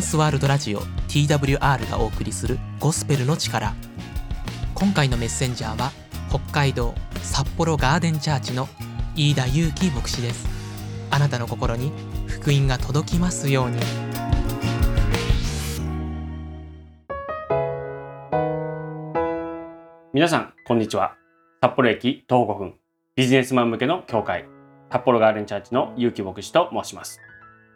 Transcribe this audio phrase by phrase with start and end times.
[0.00, 3.74] ンスワールドラジオ TWR がお送りするゴスペルの力。
[4.74, 5.92] 今回のメッセンジャーは
[6.30, 8.66] 北海道札幌ガーデンチャーチの
[9.14, 10.48] 飯田祐樹牧師です。
[11.10, 11.92] あなたの心に
[12.26, 13.78] 福音が届きますように。
[20.14, 21.14] 皆さん、こんにちは。
[21.60, 22.74] 札幌駅徒歩5分、
[23.16, 24.46] ビジネスマン向けの教会、
[24.90, 27.20] 札幌ガーデンチャーチの結城牧師と申します。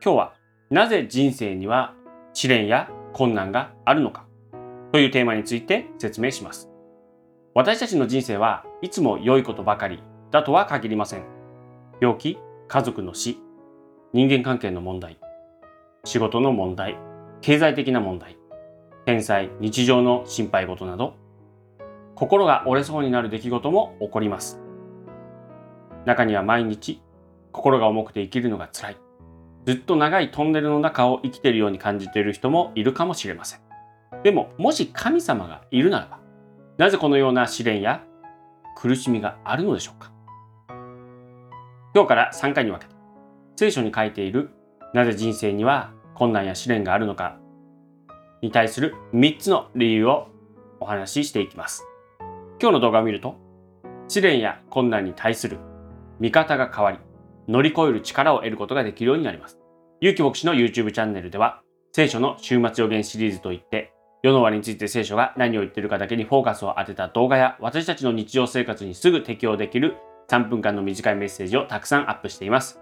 [0.02, 0.32] 今日は、
[0.70, 1.93] なぜ人生には
[2.34, 4.27] 試練や困難があるのか
[4.93, 6.69] というテーマについて説明します。
[7.55, 11.24] 私たちの人生はいつも良いことばかりだとは限りません。
[12.01, 12.38] 病気、
[12.69, 13.38] 家族の死、
[14.12, 15.19] 人間関係の問題、
[16.05, 16.98] 仕事の問題、
[17.41, 18.37] 経済的な問題、
[19.07, 21.15] 天災、日常の心配事など
[22.15, 24.60] 心が折れそうになる出来事も起こります。
[26.05, 27.01] 中には毎日
[27.52, 29.04] 心が重くて生きるのが辛い。
[29.66, 33.60] ずっと長いトンネルの中を生きているように感じている人もいるかもしれません。
[34.23, 36.18] でも、もし神様がいるならば、
[36.76, 38.02] なぜこのような試練や
[38.76, 40.12] 苦しみがあるのでしょうか？
[41.95, 42.95] 今日から3回に分けて、
[43.56, 44.51] 聖書に書いている
[44.93, 47.38] なぜ人生には困難や試練があるのか
[48.43, 50.28] に対する3つの理由を
[50.80, 51.87] お話ししていきます。
[52.60, 53.37] 今日の動画を見ると、
[54.09, 55.59] 試練や困難に対する
[56.21, 56.99] 見方が変わり、
[57.48, 59.59] 乗り越える力を得ることができるようになります。
[60.00, 63.92] 有機牧師の YouTube チャンネルでは、聖書の週末予言シリーズといって、
[64.22, 69.97] 世の終わりについて聖書が何を言っているかだけにフォーカスを当てた動画や、私たちの日常生活にすぐ適用できる
[70.28, 72.81] 3分間の短いメッセージをたくさんアップしています。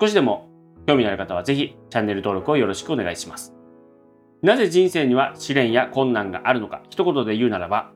[0.00, 0.48] 少しでも
[0.86, 3.54] 興味のある方はぜひチャンネル登録をよろしくお願いします。
[4.42, 7.92] なぜ人生には試練や困難があるのか、一言で言うならば、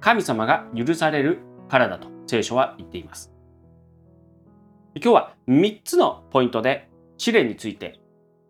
[0.00, 3.35] 神様が許されるからだと聖書は言っています。
[4.98, 8.00] 今日は3つのポイントで試練について、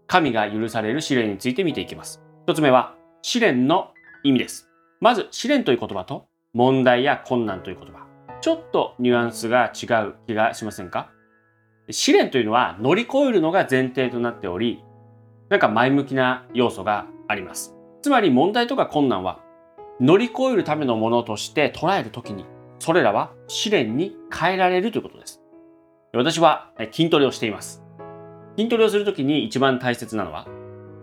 [0.06, 2.22] 神が許される試練について見ていきます。
[2.46, 3.90] 1つ目は試練の
[4.22, 4.68] 意味です。
[5.00, 8.06] まず試練という言葉と問題や困難という言葉。
[8.40, 11.10] ちょっとニュアンスが違う気がしませんか？
[11.90, 14.84] 試練というのは乗り越えるのが前提となっており、
[15.48, 17.74] なんか前向きな要素があります。
[18.02, 19.40] つまり問題とか困難は
[20.00, 22.44] 乗り越えるためのものとして捉えるときに、
[22.78, 25.42] それらは試練に変えられるということです。
[26.16, 27.82] 私は筋トレをしています。
[28.56, 30.46] 筋トレをするときに一番大切なのは、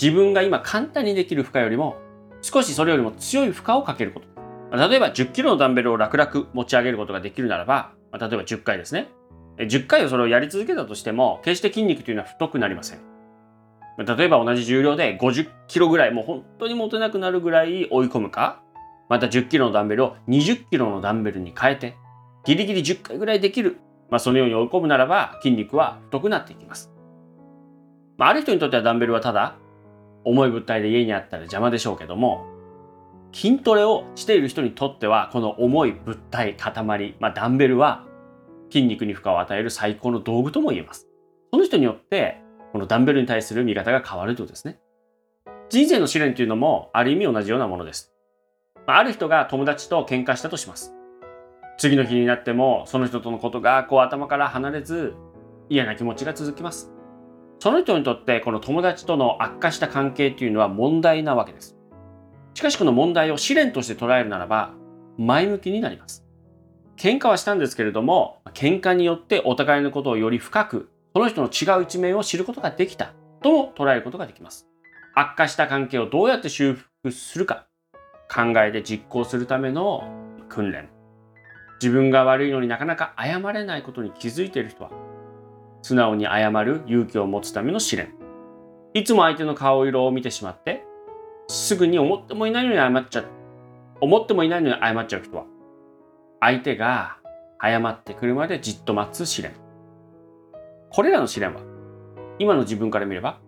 [0.01, 1.97] 自分が今簡単にできる負荷よりも、
[2.41, 4.27] 少しそれよりも強い負荷をかけること。
[4.75, 9.09] 例えば10キロのダンベルを楽々持ち上げることができるならば、例えば10回ですね。
[9.57, 12.99] 10回をそれをやり続けたとしても、決して筋肉というのは太くなりません。
[13.99, 18.63] 例えば同じ重量で50キロぐらい、もう本当に持てなくなるぐらい追い込むか、
[19.09, 21.95] また10キロのダンベルを20キロのダンベルに変えて、
[22.45, 23.77] ギリギリ10回ぐらいできる。
[24.13, 26.91] まあ、そのように追い込むならば、筋肉は太くなっていきます。
[28.19, 29.55] まあ、ある人にとってはダンベルはただ、
[30.23, 32.45] 重い物体で家にあったら邪魔でしょうけども、
[33.33, 38.05] 筋トレをしている人にとっては、この重い物体、塊、まあ、ダンベルは
[38.69, 41.07] 筋肉に負荷を与える最高の道具とも言えます。
[41.49, 42.39] その人によって、
[42.71, 44.79] このダンベルに対する見方が変わるということですね。
[45.69, 48.13] 人生の試練というのも、ある意味同じようなものです。
[48.85, 50.93] ある人が友達と喧嘩したとします。
[51.77, 55.15] 次の日になってもその人とのことがこう頭から離れず
[55.69, 56.91] 嫌な気持ちが続きます。
[57.59, 61.77] その人にとってこの友達との悪化した関係というのは問題なわけです。
[62.53, 64.73] しかしこの問題を試練として捉えるならば
[65.17, 66.25] 前向きになります。
[66.97, 74.67] 喧嘩はしたんですけれども喧嘩によってお互いのことをより深くその人の違う一面を知ることができたとも捉えることができます。
[75.15, 77.67] 悪化した関係をどうやって修復するか
[78.33, 80.03] 考えて実行するための
[80.49, 80.89] 訓練
[81.81, 84.91] 自分が悪いのになかなか謝れないことに気づいている人は
[85.81, 88.13] 素直に謝る勇気を持つための試練。
[88.93, 90.85] いつも相手の顔色を見てしまって
[91.47, 93.25] すぐに思ってもいないのに謝っちゃう。
[94.01, 95.45] 思ってもいないのに謝っちゃう人は
[96.39, 97.17] 相手が
[97.61, 99.53] 謝ってくるまでじっと待つ試練。
[100.89, 101.61] これらの試練は
[102.39, 103.39] 今の自分から見れば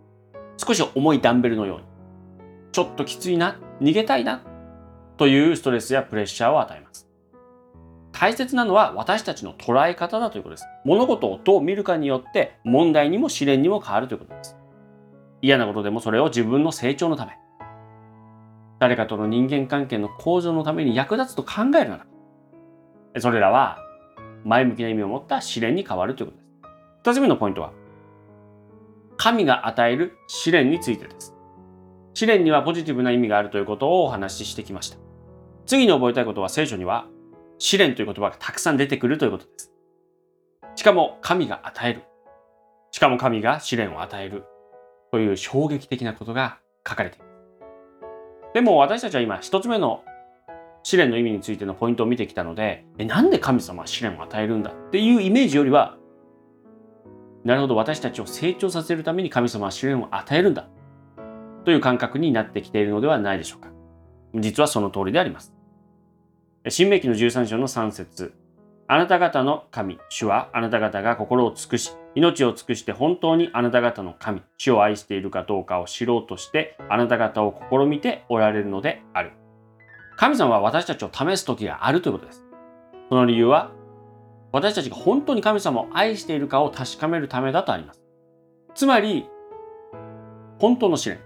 [0.57, 1.83] 少し重いダンベルのように
[2.71, 4.43] ちょっときついな逃げたいな
[5.17, 7.04] というストレスやプレッシャーを与えます。
[8.17, 10.65] 大切なのは私たちの捉え方だということです。
[10.85, 14.55] 物事をどう見るかによって問題にも試練にも変わるということです。
[15.41, 17.33] 嫌なことでもそれを自分の成長のため、
[18.79, 23.79] 誰かとの人間関係の向上のために役立つと考えるなら、それらは
[24.45, 26.49] 前向きな意味を持った試練に変わるということです。
[27.03, 27.73] 二つ目のポイントは、
[29.17, 31.35] 神が与える試練についてです。
[32.13, 34.97] 試練にはポジティブな意味があるということをお話ししてきました。
[35.65, 37.07] 次に覚えたいことは聖書には
[37.57, 39.71] 試練という言葉がたくさん出てくるということです。
[40.75, 42.03] しかも神が与える。
[42.91, 44.45] しかも神が試練を与える。
[45.11, 47.31] という衝撃的なことが書かれています。
[48.53, 50.03] でも私たちは今一つ目の
[50.83, 55.97] 試練の意味についてのポイントを見てきたので、えなんで神様は試練を与えるんだっていうイメージよりは、
[57.43, 60.67] なるほど、私たちを成長させるために神様は試練を与えるんだ
[61.63, 63.69] という感覚になってきているのではないでしょうか。
[64.35, 65.54] 実はその通りであります。
[66.67, 68.33] 新明記の13章の3節
[68.87, 79.33] あなた方の神、主はあなた方が心を尽くし、命を尽くして本当にあなた方の神、主を愛しているかどうかを知ろうとして、あなた方を試みておられるのである。
[80.17, 82.43] 神様は私たちを試す時があるということです。
[83.09, 83.71] その理由は、
[84.51, 88.01] 私たちが本当に神様を愛しているかを確かめるためだとあります。
[88.73, 89.29] つまり、
[90.59, 91.19] 本当の試練、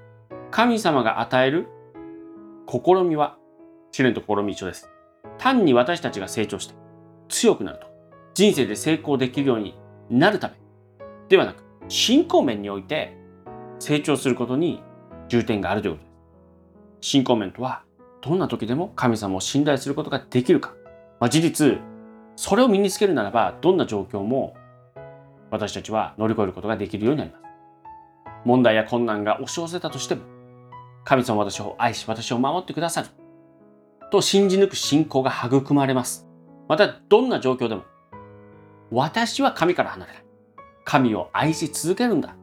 [0.51, 1.67] 神様が与える
[2.67, 3.37] 試みは、
[3.91, 4.89] 試練と試み一緒です。
[5.39, 6.75] 単に私たちが成長して、
[7.29, 7.87] 強くなると、
[8.35, 9.75] 人生で成功できるように
[10.09, 10.55] なるため
[11.29, 13.17] ではなく、信仰面において
[13.79, 14.83] 成長することに
[15.29, 16.09] 重点があるということで
[17.01, 17.09] す。
[17.11, 17.83] 信仰面とは、
[18.21, 20.73] どんな時でも神様を信頼することができるか。
[21.19, 21.79] まあ、事実、
[22.35, 24.55] それを身につけるならば、どんな状況も
[25.51, 27.43] 私たちは乗り越えることができるようになります。
[28.45, 30.21] 問題や困難が押し寄せたとしても、
[31.05, 33.07] 神様私を愛し、私を守ってくださる。
[34.09, 36.27] と信じ抜く信仰が育まれます。
[36.67, 37.83] また、どんな状況でも、
[38.91, 40.23] 私は神から離れない。
[40.83, 42.35] 神を愛し続けるんだ。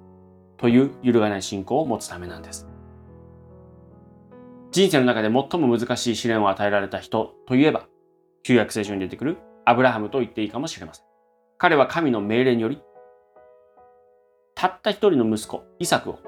[0.57, 2.67] という揺るがない信仰を持つためなんです。
[4.71, 7.87] 人生の中で最も難しい試練を与えられた人といえば、
[8.43, 11.05] 旧約聖書に出てくるアブラハムと言っていいかもしれません。
[11.59, 12.81] 彼は神の命令により、
[14.55, 16.19] たった一人の息子、イサクを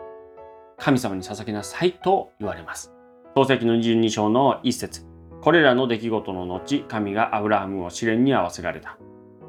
[0.78, 2.92] 神様に捧げなさいと言われます。
[3.34, 5.07] 創世記の22章の一節
[5.40, 8.98] これらの出来事の後、神がアブラハムを試練に合わせられた。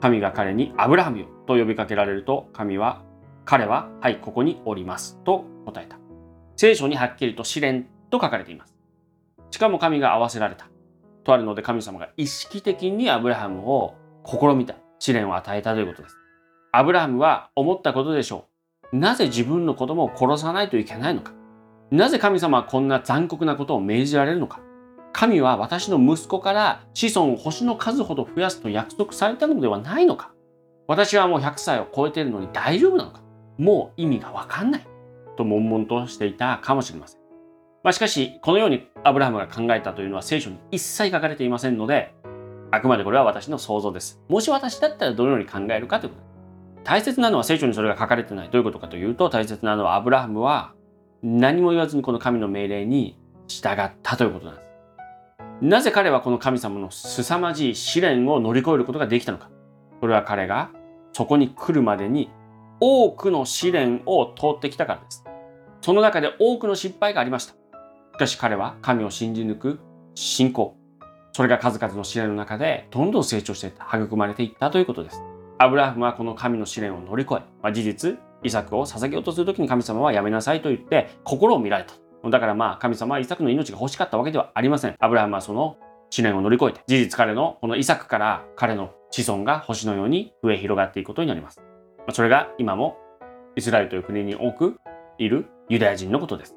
[0.01, 3.03] 神が彼にアブラハムよと呼びかけられると、神は、
[3.44, 5.97] 彼は、はい、ここにおりますと答えた。
[6.56, 8.75] 聖書にはっきりと試練と書かれています。
[9.51, 10.69] しかも神が合わせられた。
[11.24, 13.95] とあるので神様が意識的にアブラハムを
[14.25, 14.75] 試みた。
[15.00, 16.18] 試練を与えたということです。
[16.71, 18.45] アブラハムは思ったことでしょ
[18.92, 18.97] う。
[18.97, 21.33] なぜ自分の子供を殺さないといけないのか。
[21.92, 24.62] なぜ神様はこんな残酷なことを命じられるのか。
[25.11, 30.31] 神は私の息子から子孫を星の数ほど増やすと約束されたのではないのか？
[30.88, 33.21] 私はもう100歳を超えているのに大丈夫なのか？
[33.57, 34.88] もう意味がわかんない。
[35.35, 37.19] と悶々としていたかもしれません。
[37.83, 42.13] まあ、しかし、このようにアブラハムが考えたというのは聖書に一切書かれていませんので、
[42.71, 44.19] あくまでこれは私の想像です。
[44.27, 46.23] もし私だったらどのように考えるかということ。
[46.83, 48.50] 大切なのは聖書にそれが書かれてない。
[48.50, 50.73] どういうことかというと、大切なのはアブラハムは
[51.23, 53.17] 何も言わずにこの神の命令に
[53.47, 54.69] 従ったということなんです。
[55.61, 59.50] なぜ彼はこの神様の凄まじい試練を乗り越えることができたのか？
[60.00, 60.71] それは彼が
[61.11, 62.29] そこに来るまでに
[62.79, 65.25] 多くの試練を通ってきたからです。
[65.81, 67.53] その中で多くの失敗がありました。
[67.53, 67.57] し
[68.19, 69.79] かし彼は神を信じ抜く
[70.15, 70.77] 信仰。
[71.33, 75.21] それが数々の試練の中でどんどん成長していった、育まれていったということです。
[75.57, 81.94] アブラハムはこの神の試練を乗り越え、まあ、事実、イサクを捧げようとするときに神様はやめなさいと言って心を見られた。
[82.30, 84.95] だからまあ神様はイサクの命が欲しかったわけではありません。
[85.00, 85.77] アブラハムはその
[86.10, 91.62] 試練を乗り越えて、事実彼のこのイサクから彼の子孫が星のように増え広がっていくことになります。
[92.12, 92.98] それが今も
[93.56, 94.77] イスラエルという国に多く
[95.18, 96.56] いるユダヤ人のことです。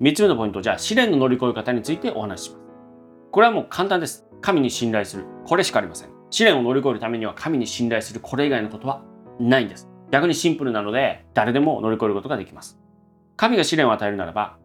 [0.00, 2.62] 3つ目のポイント、じゃあ試練の乗り越え方についてお話しします。
[3.30, 4.26] これはもう簡単です。
[4.40, 5.24] 神に信頼する。
[5.46, 6.10] これしかありません。
[6.30, 9.02] 試練を乗り越えるためには神に信頼するこれ以外のことは
[9.40, 9.88] ないんです。
[10.10, 12.78] 逆にシンプルなので誰でも乗り越えることができます。
[13.36, 14.56] 神が試練を与えるならば、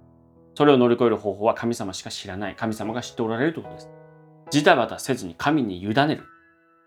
[0.55, 2.55] それを乗り越える方法は神様しか知らない。
[2.55, 3.89] 神様が知っておられるということです。
[4.51, 6.23] ジタバタせずに神に委ねる。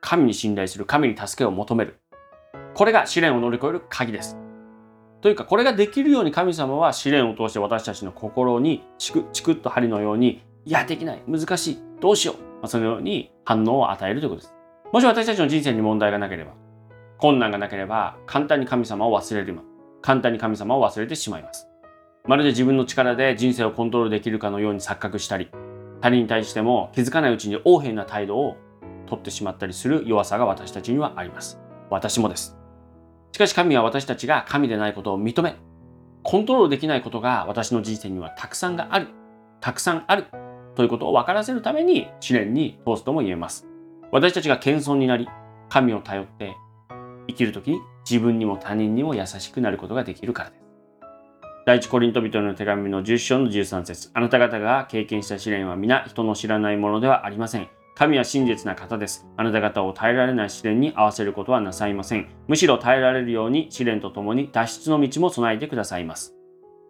[0.01, 0.85] 神に信頼する。
[0.85, 1.99] 神に助けを求める。
[2.75, 4.37] これが試練を乗り越える鍵です。
[5.21, 14.55] というか、これができるように神様は試練を通して私たちの心にチクチクッと針のように、いや、できない、難しい、どうしよう、まあ、そのように反応を与えるということです。
[14.93, 16.53] もし私たちの人生に問題がなければ、
[17.19, 19.59] 困難がなければ、簡単に神様を忘れる。
[20.03, 21.67] 簡単に神様を忘れてしまいます。
[22.27, 25.49] まるで自分の力で人生をコントロールできるかのように錯覚したり、
[26.01, 28.57] 他人に対しても気づかないうちに横柄な態度を
[29.07, 31.61] とってしまったりする弱さが私たちにはあります。
[31.89, 32.57] 私もです。
[33.33, 35.57] しかし神は私たちが神でないことを認め、
[36.23, 39.09] コントロールできないことが私の人生にはたくさんがある、
[39.61, 40.25] たくさんある
[40.75, 43.67] ということを分からせるために試練に通すとも言えます。
[44.11, 45.29] 私たちが謙遜になり、
[45.69, 46.57] 神を頼って
[47.29, 47.79] 生きるときに
[48.09, 50.56] 自分にも他人にも優しくなることができるからです。
[51.67, 57.69] 第一コリント人の手紙の10章の13節あなた方が経験した試練は皆人の知らないものではありません。
[57.97, 59.27] 神は真実な方です。
[59.37, 62.29] あなた方を耐えられない試練に合わせることはなさいません。
[62.47, 66.37] むしろ耐えられるように試練とともに脱出の道も備えてくださいます。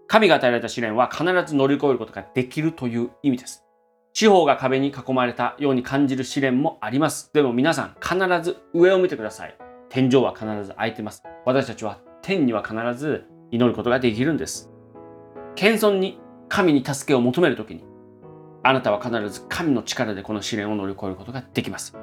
[0.09, 3.64] 神が与えられた試練は必ず乗り越えることができるという意味です。
[4.12, 7.30] 四方が壁に囲まれたように感じる試練もあります。
[7.33, 9.56] でも皆さん必ず上を見てください。
[9.88, 11.23] 天井は必ず開いてます。
[11.47, 14.70] 私たちは天には必ず祈ることができるんです。
[15.54, 17.84] 謙遜に神に助けを求めるときに、
[18.62, 21.96] あなたは必ず神の力でこの試練を乗り越えることができます。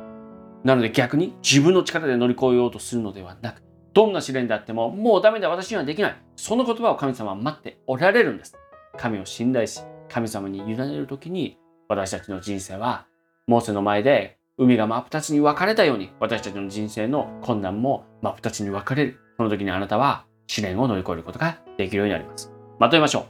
[0.63, 3.61] なので逆に自分の力で乗り越えようとするのではなく、
[3.93, 6.15] どんな試練であっても、もうダメだ、私にはできない。
[6.35, 8.55] その言葉を神様は待っておられるんです。
[8.97, 11.57] 神を信頼し、神様に委ねるときに、
[11.89, 13.05] 私たちの人生は、
[13.45, 19.19] モーセの前で海が真っ二つに分かれたように、私たちの人生の困難も真っ二つに分かれる。
[19.37, 22.51] その時にあなたは試練を乗り越えることができるようになります。
[22.79, 23.25] まとめましょ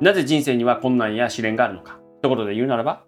[0.00, 0.04] う。
[0.04, 1.98] なぜ人生には困難や試練があるのか。
[2.22, 3.04] 一言で言うならば、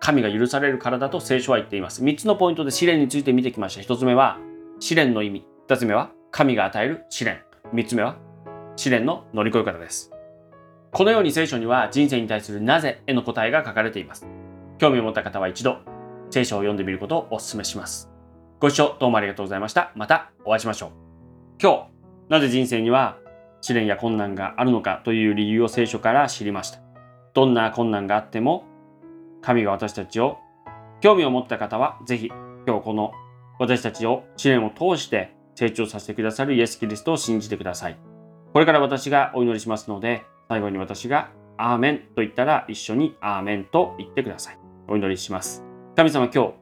[0.00, 2.04] 神が許されるからだと聖書は言っています。
[2.04, 3.82] 3つのポイントで試練について見てきました。
[3.82, 4.38] 1つ目は、
[4.80, 5.46] 試練の意味。
[5.68, 7.42] 2つ目は、神が与える試練。
[7.72, 8.16] 3つ目は、
[8.76, 10.10] 試練の乗り越え方です。
[10.92, 14.28] このように聖書には人生に対するなぜへの答えが書かれています。
[14.78, 15.78] 興味を持った方は一度、
[16.30, 18.10] 聖書を読んでみることをお勧めします。
[18.60, 19.92] ご視聴どうもありがとうございました。
[19.94, 20.90] またお会いしましょう。
[21.60, 21.93] 今日、
[22.28, 23.18] なぜ人生には
[23.60, 26.80] 試練や困難があるのかという理由を聖書から知りました。
[27.34, 28.64] どんな困難があっても、
[29.42, 30.38] 神が私たちを
[31.00, 32.30] 興味を持った方は、ぜひ
[32.66, 33.12] 今日この
[33.58, 37.96] 私たちを試練を通して成長させてくださるイエス・キリストを信じてください。
[38.52, 44.58] これから私がお祈りしますので、最後に私がアーメンと言ったら一緒にアーメンと言ってください。
[44.88, 45.64] お祈りします。
[45.96, 46.54] 神様今日、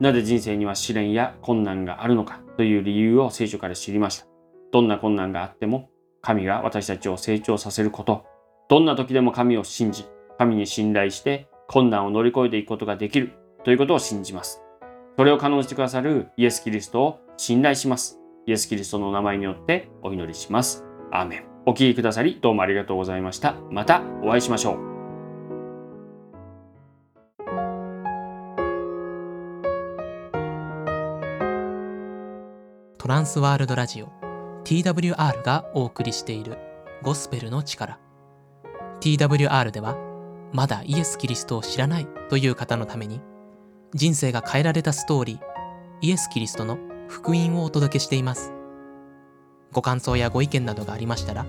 [0.00, 4.35] なぜ人生には試練や困難があるのかという理由を聖書から知りました。
[4.72, 5.90] どんな困難があっても、
[6.22, 8.24] 神が私たちを成長させること、
[8.68, 10.06] どんな時でも神を信じ、
[10.38, 13.32] 神に信頼して困難を乗り越えていくことができる
[13.64, 14.62] ということを信じます。
[15.16, 18.20] それを可能してくださるイエス・キリストを信頼します。
[18.46, 20.84] イエス・キリストのお名前によってお祈りします。
[21.10, 21.46] アーメン。
[21.64, 23.54] お聴きくださりどうもありがとうございました。
[23.70, 24.96] またお会いしましょう。
[32.98, 34.25] トランスワールドラジオ
[34.66, 36.58] TWR がお送りしている
[37.00, 38.00] ゴスペルの力。
[38.98, 39.96] TWR では
[40.52, 43.20] まだイエス・キリストを知らないという方のために
[43.94, 45.38] 人生が変えられたストーリー
[46.00, 48.52] イエス・キリストの福音をお届けしています。
[49.70, 51.46] ご感想やご意見などがありましたら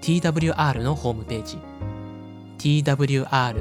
[0.00, 1.58] TWR のホームページ
[2.56, 3.58] twrjp.org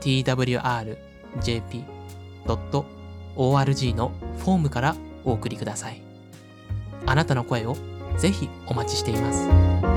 [0.00, 2.95] twrjp.org
[3.36, 6.02] ORG のフォームからお送りください
[7.06, 7.76] あなたの声を
[8.18, 9.95] ぜひお待ちしています。